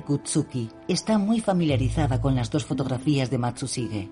[0.10, 4.10] Kutsuki está muy familiarizada con las dos fotografías de Matsushige.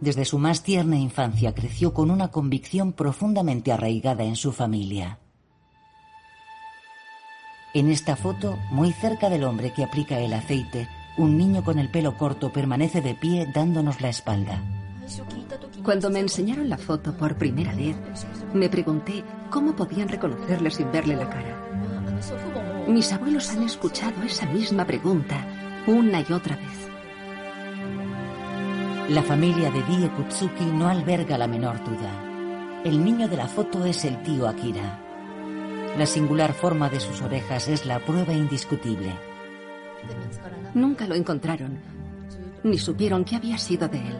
[0.00, 5.20] Desde su más tierna infancia creció con una convicción profundamente arraigada en su familia.
[7.74, 11.92] En esta foto, muy cerca del hombre que aplica el aceite, un niño con el
[11.92, 14.64] pelo corto permanece de pie dándonos la espalda.
[15.84, 17.94] Cuando me enseñaron la foto por primera vez,
[18.52, 22.65] me pregunté cómo podían reconocerle sin verle la cara.
[22.86, 25.44] Mis abuelos han escuchado esa misma pregunta
[25.88, 26.88] una y otra vez.
[29.08, 32.82] La familia de Die Kutsuki no alberga la menor duda.
[32.84, 35.00] El niño de la foto es el tío Akira.
[35.98, 39.12] La singular forma de sus orejas es la prueba indiscutible.
[40.74, 41.78] Nunca lo encontraron,
[42.62, 44.18] ni supieron qué había sido de él.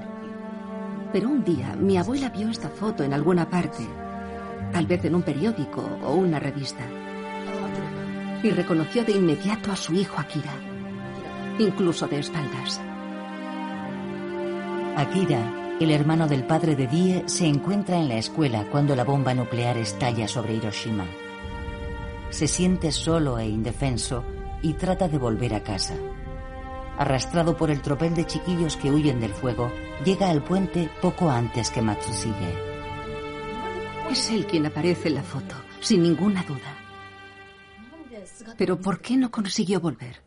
[1.12, 3.86] Pero un día mi abuela vio esta foto en alguna parte,
[4.72, 6.84] tal vez en un periódico o una revista.
[8.43, 10.55] Y reconoció de inmediato a su hijo Akira,
[11.59, 12.80] incluso de espaldas.
[14.97, 19.34] Akira, el hermano del padre de Die, se encuentra en la escuela cuando la bomba
[19.34, 21.07] nuclear estalla sobre Hiroshima.
[22.30, 24.24] Se siente solo e indefenso
[24.62, 25.95] y trata de volver a casa.
[26.99, 29.70] Arrastrado por el tropel de chiquillos que huyen del fuego,
[30.05, 32.55] llega al puente poco antes que Matsushige.
[34.11, 36.86] Es él quien aparece en la foto, sin ninguna duda.
[38.57, 40.22] Pero ¿por qué no consiguió volver?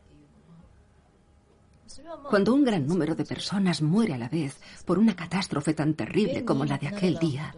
[2.30, 6.46] Cuando un gran número de personas muere a la vez por una catástrofe tan terrible
[6.46, 7.54] como la de aquel día,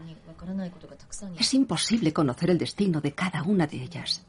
[1.37, 4.23] es imposible conocer el destino de cada una de ellas.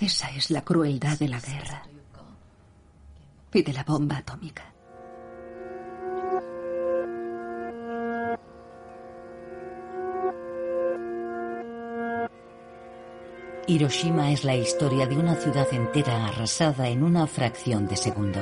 [0.00, 1.82] Esa es la crueldad de la guerra
[3.52, 4.71] y de la bomba atómica.
[13.66, 18.40] Hiroshima es la historia de una ciudad entera arrasada en una fracción de segundo.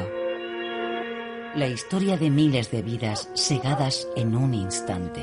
[1.55, 5.21] La historia de miles de vidas segadas en un instante.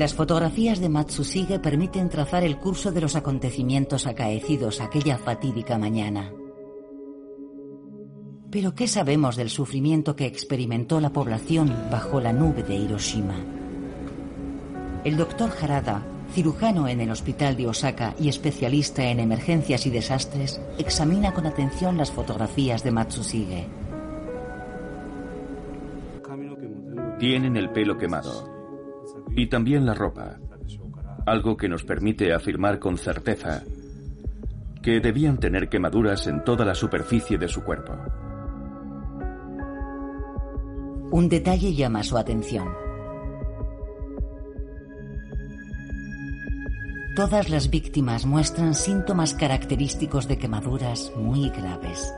[0.00, 6.32] Las fotografías de Matsushige permiten trazar el curso de los acontecimientos acaecidos aquella fatídica mañana.
[8.50, 13.34] Pero ¿qué sabemos del sufrimiento que experimentó la población bajo la nube de Hiroshima?
[15.04, 20.62] El doctor Harada, cirujano en el hospital de Osaka y especialista en emergencias y desastres,
[20.78, 23.66] examina con atención las fotografías de Matsushige.
[27.18, 28.59] Tienen el pelo quemado
[29.36, 30.38] y también la ropa,
[31.26, 33.62] algo que nos permite afirmar con certeza
[34.82, 37.92] que debían tener quemaduras en toda la superficie de su cuerpo.
[41.12, 42.68] Un detalle llama su atención.
[47.16, 52.14] Todas las víctimas muestran síntomas característicos de quemaduras muy graves.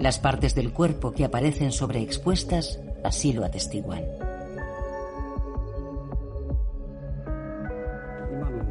[0.00, 4.25] Las partes del cuerpo que aparecen sobreexpuestas así lo atestiguan.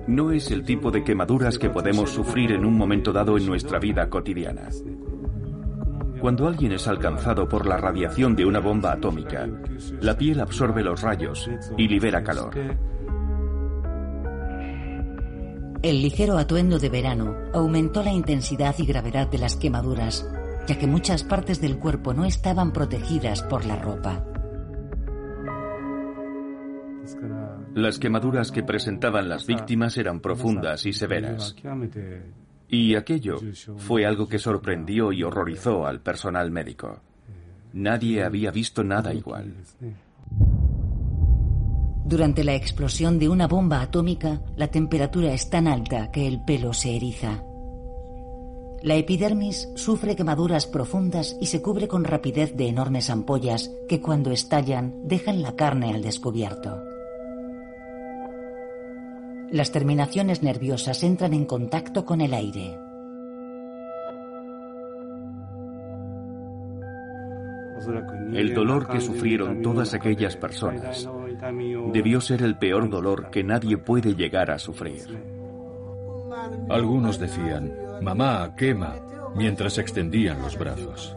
[0.08, 3.80] No es el tipo de quemaduras que podemos sufrir en un momento dado en nuestra
[3.80, 4.70] vida cotidiana.
[6.20, 9.48] Cuando alguien es alcanzado por la radiación de una bomba atómica,
[10.02, 12.56] la piel absorbe los rayos y libera calor.
[15.84, 20.28] El ligero atuendo de verano aumentó la intensidad y gravedad de las quemaduras,
[20.68, 24.26] ya que muchas partes del cuerpo no estaban protegidas por la ropa.
[27.76, 31.54] Las quemaduras que presentaban las víctimas eran profundas y severas.
[32.70, 33.36] Y aquello
[33.76, 37.02] fue algo que sorprendió y horrorizó al personal médico.
[37.74, 39.56] Nadie había visto nada igual.
[42.06, 46.72] Durante la explosión de una bomba atómica, la temperatura es tan alta que el pelo
[46.72, 47.44] se eriza.
[48.84, 54.32] La epidermis sufre quemaduras profundas y se cubre con rapidez de enormes ampollas que cuando
[54.32, 56.95] estallan dejan la carne al descubierto.
[59.56, 62.78] Las terminaciones nerviosas entran en contacto con el aire.
[68.34, 71.10] El dolor que sufrieron todas aquellas personas
[71.94, 75.06] debió ser el peor dolor que nadie puede llegar a sufrir.
[76.68, 78.98] Algunos decían, mamá, quema,
[79.38, 81.16] mientras extendían los brazos.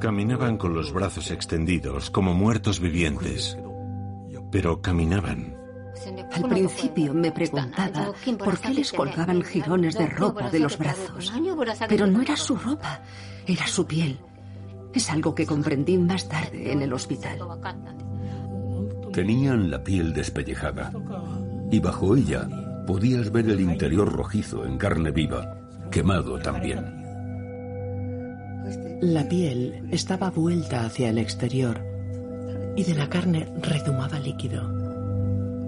[0.00, 3.56] Caminaban con los brazos extendidos, como muertos vivientes.
[4.50, 5.63] Pero caminaban.
[6.32, 11.32] Al principio me preguntaba por qué les colgaban jirones de ropa de los brazos.
[11.88, 13.00] Pero no era su ropa,
[13.46, 14.18] era su piel.
[14.92, 17.38] Es algo que comprendí más tarde en el hospital.
[19.12, 20.92] Tenían la piel despellejada
[21.70, 22.48] y bajo ella
[22.86, 25.56] podías ver el interior rojizo en carne viva,
[25.90, 26.84] quemado también.
[29.00, 31.80] La piel estaba vuelta hacia el exterior
[32.76, 34.83] y de la carne redumaba líquido.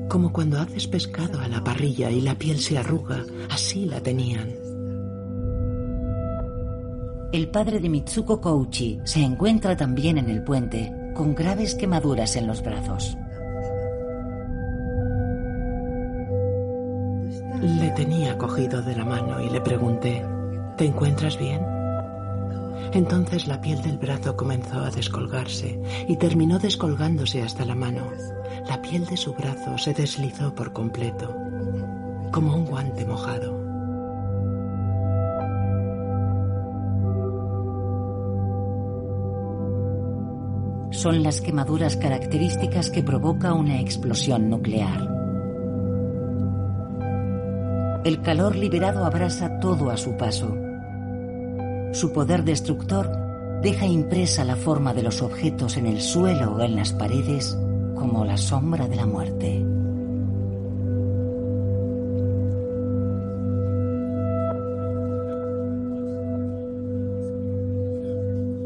[0.09, 4.55] Como cuando haces pescado a la parrilla y la piel se arruga, así la tenían.
[7.33, 12.47] El padre de Mitsuko Kouchi se encuentra también en el puente, con graves quemaduras en
[12.47, 13.17] los brazos.
[17.61, 20.25] Le tenía cogido de la mano y le pregunté,
[20.77, 21.76] ¿te encuentras bien?
[22.93, 28.11] Entonces la piel del brazo comenzó a descolgarse y terminó descolgándose hasta la mano.
[28.69, 31.35] La piel de su brazo se deslizó por completo,
[32.33, 33.67] como un guante mojado.
[40.91, 45.17] Son las quemaduras características que provoca una explosión nuclear.
[48.05, 50.66] El calor liberado abrasa todo a su paso.
[51.97, 53.09] Su poder destructor
[53.63, 57.57] deja impresa la forma de los objetos en el suelo o en las paredes
[57.95, 59.65] como la sombra de la muerte.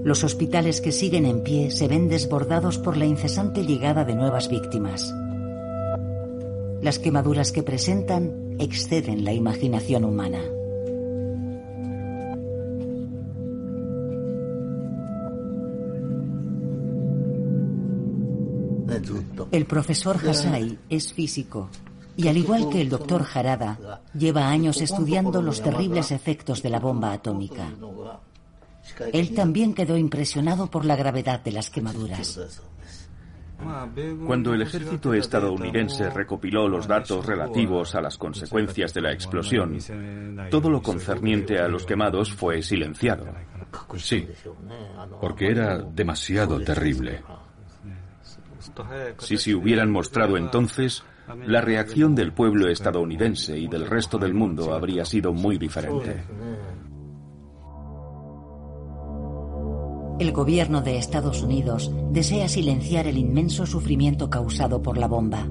[0.02, 4.50] Los hospitales que siguen en pie se ven desbordados por la incesante llegada de nuevas
[4.50, 5.14] víctimas.
[6.82, 10.40] Las quemaduras que presentan exceden la imaginación humana.
[19.61, 21.68] El profesor Hasai es físico
[22.16, 26.80] y al igual que el doctor Harada, lleva años estudiando los terribles efectos de la
[26.80, 27.68] bomba atómica.
[29.12, 32.40] Él también quedó impresionado por la gravedad de las quemaduras.
[34.26, 39.76] Cuando el ejército estadounidense recopiló los datos relativos a las consecuencias de la explosión,
[40.50, 43.26] todo lo concerniente a los quemados fue silenciado.
[43.98, 44.26] Sí,
[45.20, 47.22] porque era demasiado terrible.
[49.18, 51.02] Si se hubieran mostrado entonces,
[51.46, 56.24] la reacción del pueblo estadounidense y del resto del mundo habría sido muy diferente.
[60.18, 65.48] El gobierno de Estados Unidos desea silenciar el inmenso sufrimiento causado por la bomba.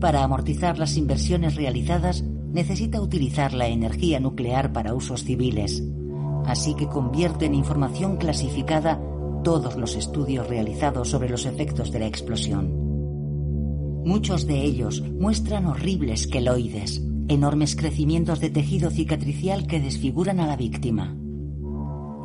[0.00, 5.82] Para amortizar las inversiones realizadas, necesita utilizar la energía nuclear para usos civiles.
[6.46, 8.98] Así que convierte en información clasificada
[9.42, 12.72] todos los estudios realizados sobre los efectos de la explosión.
[14.04, 20.56] Muchos de ellos muestran horribles queloides, enormes crecimientos de tejido cicatricial que desfiguran a la
[20.56, 21.16] víctima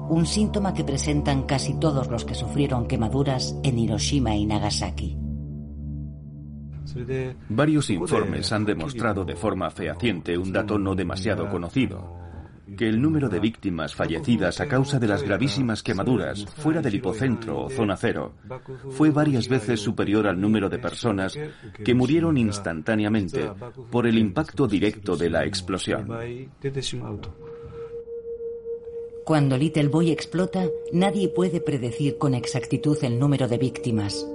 [0.09, 5.17] un síntoma que presentan casi todos los que sufrieron quemaduras en Hiroshima y Nagasaki.
[7.49, 12.26] Varios informes han demostrado de forma fehaciente un dato no demasiado conocido,
[12.75, 17.63] que el número de víctimas fallecidas a causa de las gravísimas quemaduras fuera del hipocentro
[17.63, 18.33] o zona cero
[18.91, 21.37] fue varias veces superior al número de personas
[21.83, 23.49] que murieron instantáneamente
[23.91, 26.07] por el impacto directo de la explosión.
[29.23, 34.25] Cuando Little Boy explota, nadie puede predecir con exactitud el número de víctimas.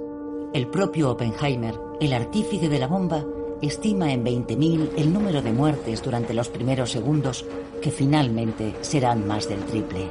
[0.53, 3.25] El propio Oppenheimer, el artífice de la bomba,
[3.67, 7.45] estima en 20.000 el número de muertes durante los primeros segundos,
[7.81, 10.07] que finalmente serán más del triple.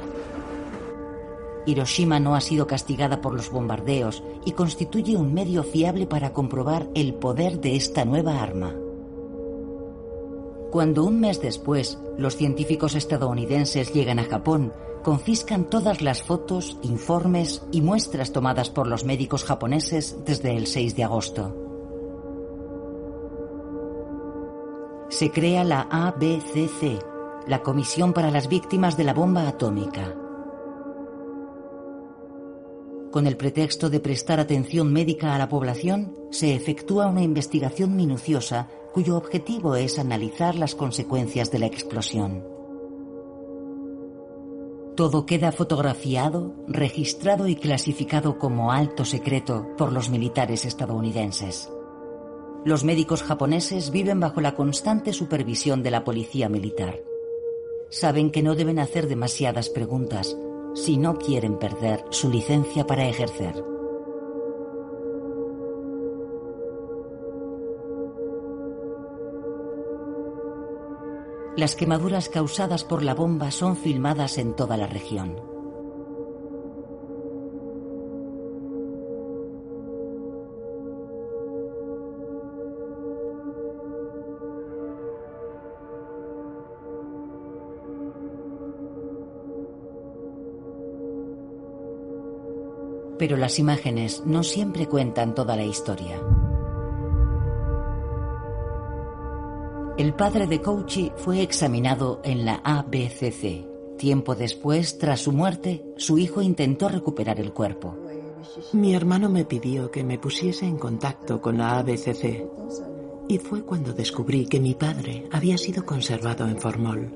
[1.65, 6.87] Hiroshima no ha sido castigada por los bombardeos y constituye un medio fiable para comprobar
[6.93, 8.75] el poder de esta nueva arma.
[10.71, 14.73] Cuando un mes después los científicos estadounidenses llegan a Japón,
[15.03, 20.95] confiscan todas las fotos, informes y muestras tomadas por los médicos japoneses desde el 6
[20.95, 21.72] de agosto.
[25.13, 26.99] Se crea la ABCC,
[27.45, 30.11] la Comisión para las Víctimas de la Bomba Atómica.
[33.11, 38.69] Con el pretexto de prestar atención médica a la población, se efectúa una investigación minuciosa
[38.91, 42.43] cuyo objetivo es analizar las consecuencias de la explosión.
[44.95, 51.69] Todo queda fotografiado, registrado y clasificado como alto secreto por los militares estadounidenses.
[52.65, 57.01] Los médicos japoneses viven bajo la constante supervisión de la policía militar.
[57.89, 60.37] Saben que no deben hacer demasiadas preguntas
[60.73, 63.63] si no quieren perder su licencia para ejercer.
[71.57, 75.52] Las quemaduras causadas por la bomba son filmadas en toda la región.
[93.23, 96.19] Pero las imágenes no siempre cuentan toda la historia.
[99.97, 103.95] El padre de Kouchi fue examinado en la ABCC.
[103.97, 107.95] Tiempo después, tras su muerte, su hijo intentó recuperar el cuerpo.
[108.73, 112.45] Mi hermano me pidió que me pusiese en contacto con la ABCC
[113.29, 117.09] y fue cuando descubrí que mi padre había sido conservado en formol.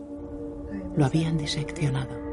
[0.95, 2.27] Lo habían diseccionado.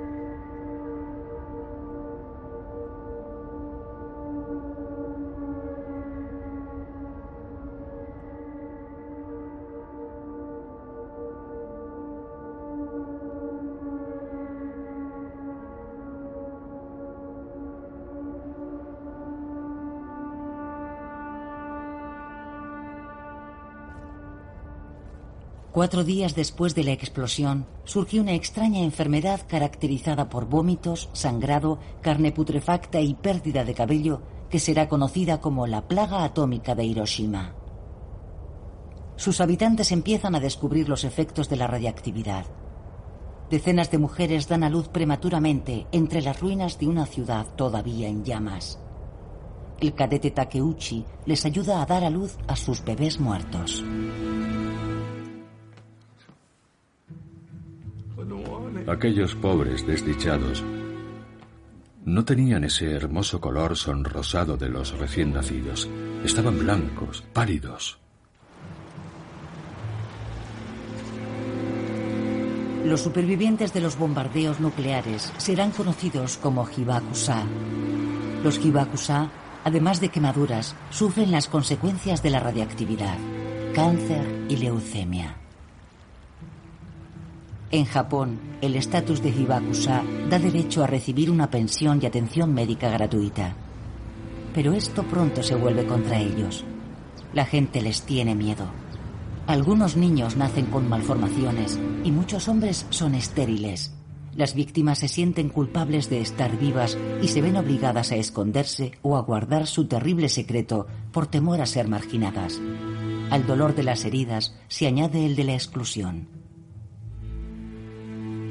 [25.75, 32.31] Cuatro días después de la explosión, surgió una extraña enfermedad caracterizada por vómitos, sangrado, carne
[32.31, 37.57] putrefacta y pérdida de cabello que será conocida como la plaga atómica de Hiroshima.
[39.17, 42.47] Sus habitantes empiezan a descubrir los efectos de la radiactividad.
[43.51, 48.23] Decenas de mujeres dan a luz prematuramente entre las ruinas de una ciudad todavía en
[48.23, 48.79] llamas.
[49.81, 53.83] El cadete Takeuchi les ayuda a dar a luz a sus bebés muertos.
[58.95, 60.63] Aquellos pobres desdichados
[62.05, 65.89] no tenían ese hermoso color sonrosado de los recién nacidos.
[66.25, 67.99] Estaban blancos, pálidos.
[72.85, 77.43] Los supervivientes de los bombardeos nucleares serán conocidos como Hibakusa.
[78.45, 79.29] Los Hibakusa,
[79.65, 83.19] además de quemaduras, sufren las consecuencias de la radiactividad,
[83.75, 85.44] cáncer y leucemia.
[87.75, 92.89] En Japón, el estatus de Hibakusa da derecho a recibir una pensión y atención médica
[92.89, 93.57] gratuita.
[94.55, 96.65] Pero esto pronto se vuelve contra ellos.
[97.33, 98.67] La gente les tiene miedo.
[99.49, 103.93] Algunos niños nacen con malformaciones y muchos hombres son estériles.
[104.37, 109.17] Las víctimas se sienten culpables de estar vivas y se ven obligadas a esconderse o
[109.17, 112.61] a guardar su terrible secreto por temor a ser marginadas.
[113.31, 116.44] Al dolor de las heridas se añade el de la exclusión.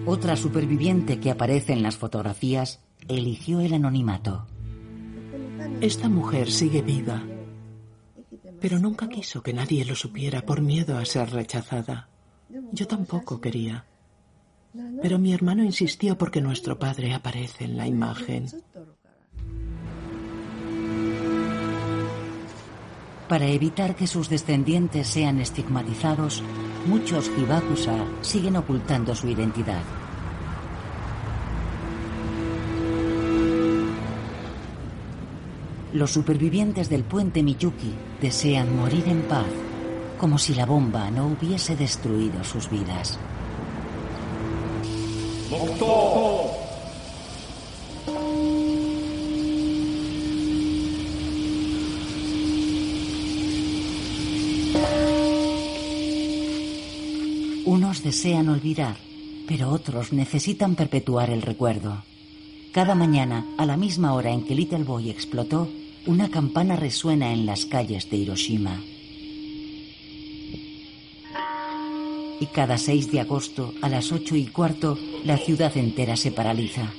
[0.05, 4.45] Otra superviviente que aparece en las fotografías eligió el anonimato.
[5.79, 7.23] Esta mujer sigue viva,
[8.59, 12.09] pero nunca quiso que nadie lo supiera por miedo a ser rechazada.
[12.73, 13.85] Yo tampoco quería.
[15.01, 18.47] Pero mi hermano insistió porque nuestro padre aparece en la imagen.
[23.29, 26.43] Para evitar que sus descendientes sean estigmatizados,
[26.85, 29.81] muchos Hibakusa siguen ocultando su identidad.
[35.93, 39.45] Los supervivientes del puente Miyuki desean morir en paz,
[40.17, 43.19] como si la bomba no hubiese destruido sus vidas.
[58.01, 58.97] Desean olvidar,
[59.47, 62.03] pero otros necesitan perpetuar el recuerdo.
[62.71, 65.69] Cada mañana, a la misma hora en que Little Boy explotó,
[66.07, 68.81] una campana resuena en las calles de Hiroshima.
[72.39, 76.91] Y cada 6 de agosto, a las ocho y cuarto, la ciudad entera se paraliza.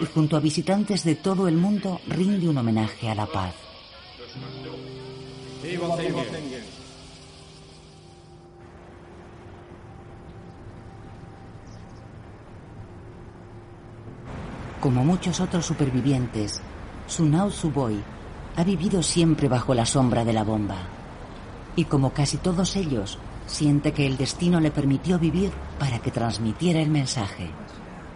[0.00, 3.54] Y junto a visitantes de todo el mundo rinde un homenaje a la paz.
[14.86, 16.62] Como muchos otros supervivientes,
[17.08, 18.00] Sunao Suboi
[18.54, 20.76] ha vivido siempre bajo la sombra de la bomba.
[21.74, 23.18] Y como casi todos ellos,
[23.48, 27.50] siente que el destino le permitió vivir para que transmitiera el mensaje.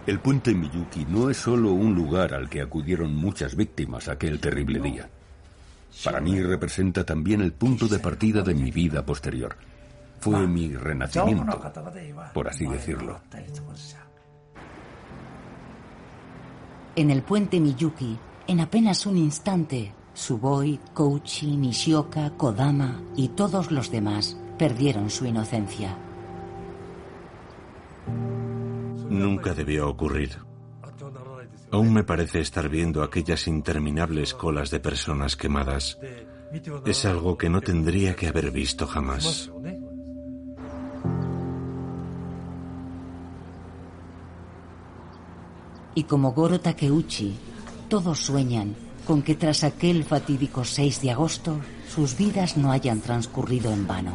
[0.06, 4.78] El puente Miyuki no es solo un lugar al que acudieron muchas víctimas aquel terrible
[4.78, 5.10] día.
[6.04, 9.56] Para mí representa también el punto de partida de mi vida posterior.
[10.20, 11.60] Fue mi renacimiento,
[12.32, 13.20] por así decirlo.
[16.96, 23.90] En el puente Miyuki, en apenas un instante, Suboi, Kouchi, Nishioka, Kodama y todos los
[23.90, 25.96] demás perdieron su inocencia.
[29.08, 30.38] Nunca debió ocurrir.
[31.70, 35.98] Aún me parece estar viendo aquellas interminables colas de personas quemadas.
[36.84, 39.52] Es algo que no tendría que haber visto jamás.
[45.94, 47.36] Y como Goro Takeuchi,
[47.88, 48.76] todos sueñan
[49.06, 54.14] con que tras aquel fatídico 6 de agosto sus vidas no hayan transcurrido en vano.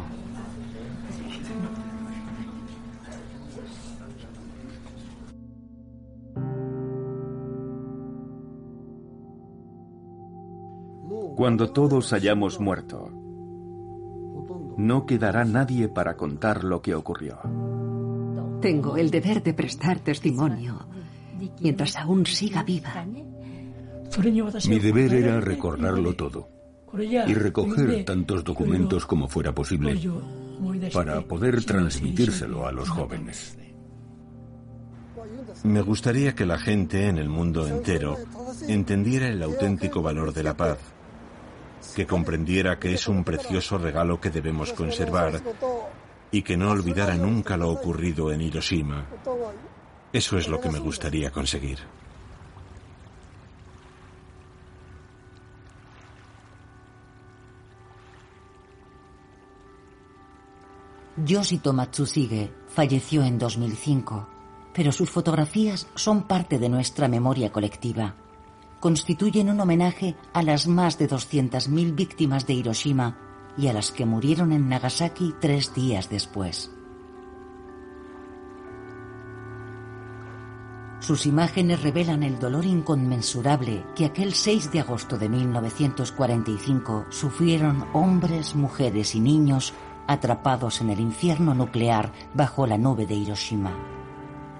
[11.36, 13.10] Cuando todos hayamos muerto,
[14.78, 17.38] no quedará nadie para contar lo que ocurrió.
[18.62, 20.95] Tengo el deber de prestar testimonio
[21.60, 23.04] mientras aún siga viva.
[24.68, 26.48] Mi deber era recordarlo todo
[26.98, 30.00] y recoger tantos documentos como fuera posible
[30.92, 33.58] para poder transmitírselo a los jóvenes.
[35.64, 38.16] Me gustaría que la gente en el mundo entero
[38.68, 40.78] entendiera el auténtico valor de la paz,
[41.94, 45.40] que comprendiera que es un precioso regalo que debemos conservar
[46.30, 49.06] y que no olvidara nunca lo ocurrido en Hiroshima.
[50.16, 51.78] Eso es lo que me gustaría conseguir.
[61.22, 64.26] Yoshito Matsushige falleció en 2005,
[64.72, 68.14] pero sus fotografías son parte de nuestra memoria colectiva.
[68.80, 73.18] Constituyen un homenaje a las más de 200.000 víctimas de Hiroshima
[73.58, 76.70] y a las que murieron en Nagasaki tres días después.
[81.00, 88.54] Sus imágenes revelan el dolor inconmensurable que aquel 6 de agosto de 1945 sufrieron hombres,
[88.54, 89.74] mujeres y niños
[90.06, 93.72] atrapados en el infierno nuclear bajo la nube de Hiroshima.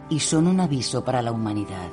[0.09, 1.91] Y son un aviso para la humanidad,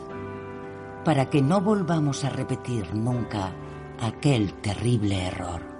[1.05, 3.51] para que no volvamos a repetir nunca
[3.99, 5.72] aquel terrible error.